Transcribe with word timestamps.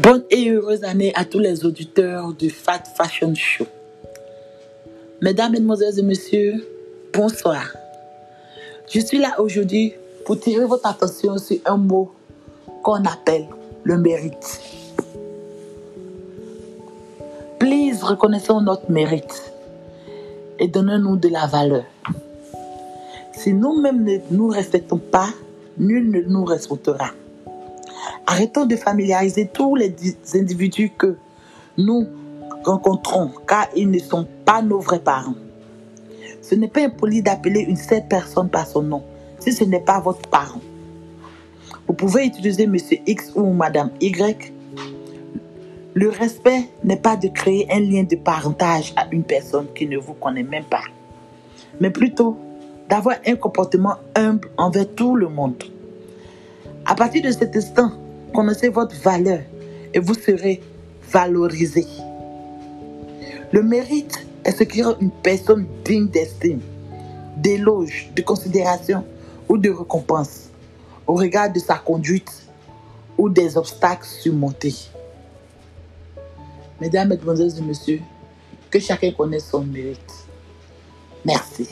Bonne 0.00 0.22
et 0.30 0.48
heureuse 0.50 0.84
année 0.84 1.12
à 1.16 1.24
tous 1.24 1.40
les 1.40 1.64
auditeurs 1.64 2.32
du 2.32 2.50
Fat 2.50 2.82
Fashion 2.96 3.34
Show. 3.34 3.66
Mesdames, 5.20 5.50
Mesdemoiselles 5.50 5.98
et 5.98 6.02
Messieurs, 6.02 6.64
bonsoir. 7.12 7.64
Je 8.88 9.00
suis 9.00 9.18
là 9.18 9.40
aujourd'hui 9.40 9.94
pour 10.24 10.38
tirer 10.38 10.64
votre 10.66 10.86
attention 10.86 11.36
sur 11.38 11.56
un 11.64 11.76
mot 11.76 12.12
qu'on 12.84 13.04
appelle 13.04 13.46
le 13.82 13.98
mérite. 13.98 14.60
Please, 17.58 18.00
reconnaissons 18.02 18.60
notre 18.60 18.88
mérite 18.92 19.52
et 20.60 20.68
donnons-nous 20.68 21.16
de 21.16 21.28
la 21.28 21.46
valeur. 21.46 21.84
Si 23.32 23.52
nous-mêmes 23.52 24.04
ne 24.04 24.18
nous 24.30 24.48
respectons 24.48 24.98
pas, 24.98 25.30
nul 25.76 26.08
ne 26.08 26.20
nous 26.20 26.44
respectera. 26.44 27.10
Arrêtons 28.30 28.66
de 28.66 28.76
familiariser 28.76 29.48
tous 29.50 29.74
les 29.74 29.90
individus 30.34 30.90
que 30.90 31.16
nous 31.78 32.06
rencontrons 32.62 33.30
car 33.46 33.68
ils 33.74 33.90
ne 33.90 33.98
sont 33.98 34.28
pas 34.44 34.60
nos 34.60 34.80
vrais 34.80 34.98
parents. 34.98 35.34
Ce 36.42 36.54
n'est 36.54 36.68
pas 36.68 36.82
impoli 36.82 37.22
d'appeler 37.22 37.60
une 37.60 37.78
seule 37.78 38.06
personne 38.06 38.50
par 38.50 38.66
son 38.66 38.82
nom 38.82 39.02
si 39.38 39.50
ce 39.50 39.64
n'est 39.64 39.80
pas 39.80 39.98
votre 40.00 40.28
parent. 40.28 40.60
Vous 41.86 41.94
pouvez 41.94 42.26
utiliser 42.26 42.66
Monsieur 42.66 42.98
X 43.06 43.32
ou 43.34 43.50
Madame 43.54 43.92
Y. 44.02 44.52
Le 45.94 46.10
respect 46.10 46.68
n'est 46.84 46.98
pas 46.98 47.16
de 47.16 47.28
créer 47.28 47.66
un 47.72 47.80
lien 47.80 48.02
de 48.02 48.16
parentage 48.16 48.92
à 48.96 49.06
une 49.10 49.24
personne 49.24 49.68
qui 49.74 49.86
ne 49.86 49.96
vous 49.96 50.12
connaît 50.12 50.42
même 50.42 50.64
pas, 50.64 50.84
mais 51.80 51.88
plutôt 51.88 52.36
d'avoir 52.90 53.16
un 53.26 53.36
comportement 53.36 53.96
humble 54.14 54.50
envers 54.58 54.86
tout 54.94 55.16
le 55.16 55.30
monde. 55.30 55.64
À 56.84 56.94
partir 56.94 57.22
de 57.22 57.30
cet 57.30 57.56
instant, 57.56 57.90
connaissez 58.32 58.68
votre 58.68 58.96
valeur 58.96 59.40
et 59.94 59.98
vous 59.98 60.14
serez 60.14 60.62
valorisé. 61.10 61.86
Le 63.52 63.62
mérite 63.62 64.26
est 64.44 64.52
ce 64.52 64.64
qui 64.64 64.82
rend 64.82 64.96
une 65.00 65.10
personne 65.10 65.66
digne 65.84 66.08
d'estime, 66.08 66.60
d'éloge, 67.36 68.10
de 68.14 68.22
considération 68.22 69.04
ou 69.48 69.56
de 69.56 69.70
récompense 69.70 70.48
au 71.06 71.14
regard 71.14 71.50
de 71.52 71.58
sa 71.58 71.76
conduite 71.76 72.30
ou 73.16 73.28
des 73.28 73.56
obstacles 73.56 74.06
surmontés. 74.06 74.74
Mesdames, 76.80 77.08
Mesdemoiselles 77.08 77.58
et 77.58 77.62
Messieurs, 77.62 78.00
que 78.70 78.78
chacun 78.78 79.10
connaisse 79.12 79.48
son 79.50 79.64
mérite. 79.64 80.12
Merci. 81.24 81.68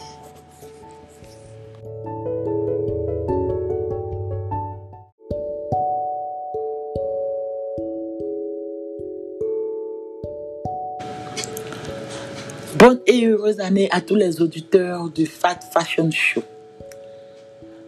Bonne 12.75 13.01
et 13.07 13.27
heureuse 13.27 13.61
année 13.61 13.89
à 13.91 14.01
tous 14.01 14.17
les 14.17 14.43
auditeurs 14.43 15.09
du 15.09 15.25
Fat 15.25 15.61
Fashion 15.73 16.11
Show. 16.11 16.43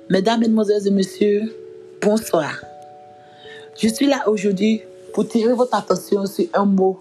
Mesdames, 0.09 0.41
Mesdemoiselles 0.41 0.87
et 0.87 0.91
Messieurs, 0.91 1.55
bonsoir. 2.01 2.63
Je 3.77 3.89
suis 3.89 4.07
là 4.07 4.27
aujourd'hui 4.29 4.83
pour 5.13 5.29
tirer 5.29 5.53
votre 5.53 5.75
attention 5.75 6.25
sur 6.25 6.47
un 6.55 6.65
mot 6.65 7.01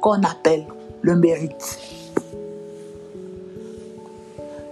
qu'on 0.00 0.22
appelle 0.22 0.64
le 1.00 1.16
mérite. 1.16 1.80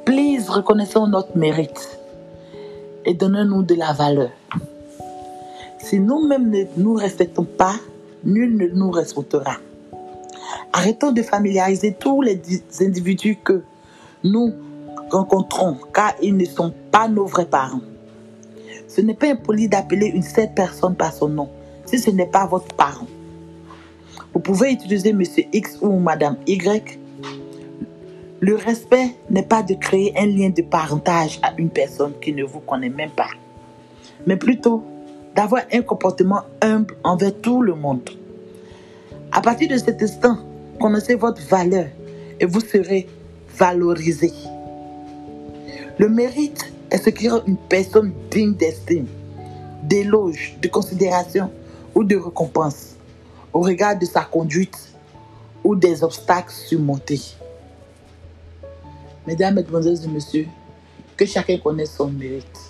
Please, 0.04 0.48
reconnaissons 0.48 1.08
notre 1.08 1.36
mérite 1.36 1.98
et 3.04 3.14
donnons-nous 3.14 3.62
de 3.62 3.74
la 3.74 3.92
valeur. 3.92 4.30
Si 5.78 5.98
nous-mêmes 5.98 6.50
ne 6.50 6.64
nous 6.76 6.94
respectons 6.94 7.44
pas, 7.44 7.74
nul 8.22 8.56
ne 8.56 8.68
nous 8.68 8.90
respectera. 8.90 9.56
Arrêtons 10.72 11.12
de 11.12 11.22
familiariser 11.22 11.94
tous 11.98 12.22
les 12.22 12.40
individus 12.80 13.36
que 13.42 13.62
nous 14.24 14.54
rencontrons 15.10 15.76
car 15.94 16.14
ils 16.22 16.36
ne 16.36 16.44
sont 16.44 16.72
pas 16.90 17.08
nos 17.08 17.26
vrais 17.26 17.46
parents. 17.46 17.80
Ce 18.88 19.00
n'est 19.00 19.14
pas 19.14 19.28
impoli 19.28 19.68
d'appeler 19.68 20.06
une 20.06 20.22
seule 20.22 20.52
personne 20.54 20.94
par 20.94 21.12
son 21.12 21.28
nom 21.28 21.48
si 21.84 21.98
ce 21.98 22.10
n'est 22.10 22.26
pas 22.26 22.46
votre 22.46 22.74
parent. 22.74 23.06
Vous 24.32 24.40
pouvez 24.40 24.72
utiliser 24.72 25.12
Monsieur 25.12 25.44
X 25.52 25.78
ou 25.80 25.98
Madame 25.98 26.36
Y. 26.46 26.98
Le 28.40 28.54
respect 28.54 29.16
n'est 29.30 29.42
pas 29.42 29.62
de 29.62 29.74
créer 29.74 30.12
un 30.18 30.26
lien 30.26 30.50
de 30.50 30.62
parentage 30.62 31.40
à 31.42 31.54
une 31.56 31.70
personne 31.70 32.12
qui 32.20 32.32
ne 32.34 32.44
vous 32.44 32.60
connaît 32.60 32.90
même 32.90 33.10
pas, 33.10 33.30
mais 34.26 34.36
plutôt 34.36 34.82
d'avoir 35.34 35.62
un 35.72 35.80
comportement 35.80 36.42
humble 36.60 36.96
envers 37.02 37.34
tout 37.40 37.62
le 37.62 37.74
monde. 37.74 38.10
À 39.32 39.40
partir 39.40 39.68
de 39.68 39.76
cet 39.78 40.02
instant, 40.02 40.38
connaissez 40.76 41.14
votre 41.14 41.42
valeur 41.42 41.86
et 42.38 42.46
vous 42.46 42.60
serez 42.60 43.08
valorisé. 43.56 44.32
Le 45.98 46.08
mérite 46.08 46.72
est 46.90 46.98
ce 46.98 47.10
qui 47.10 47.28
rend 47.28 47.42
une 47.46 47.56
personne 47.56 48.12
digne 48.30 48.54
d'estime, 48.54 49.06
d'éloge, 49.82 50.56
de 50.60 50.68
considération 50.68 51.50
ou 51.94 52.04
de 52.04 52.16
récompense 52.16 52.96
au 53.52 53.60
regard 53.60 53.98
de 53.98 54.04
sa 54.04 54.22
conduite 54.22 54.76
ou 55.64 55.74
des 55.74 56.04
obstacles 56.04 56.52
surmontés. 56.52 57.22
Mesdames, 59.26 59.54
Mesdemoiselles 59.54 60.04
et 60.04 60.08
Messieurs, 60.08 60.46
que 61.16 61.24
chacun 61.24 61.58
connaisse 61.58 61.94
son 61.96 62.08
mérite. 62.08 62.60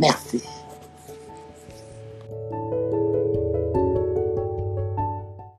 Merci. 0.00 0.42